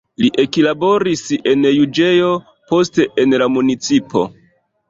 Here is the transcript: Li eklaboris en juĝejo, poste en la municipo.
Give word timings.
Li 0.21 0.29
eklaboris 0.43 1.21
en 1.51 1.67
juĝejo, 1.71 2.31
poste 2.73 3.09
en 3.25 3.39
la 3.43 3.53
municipo. 3.59 4.27